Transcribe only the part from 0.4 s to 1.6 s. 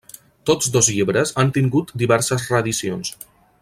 Tots dos llibres han